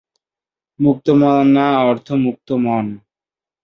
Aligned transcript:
মুক্তমনা 0.79 1.67
অর্থ 1.81 2.07
"মুক্ত 2.25 2.47
মন"। 2.63 2.85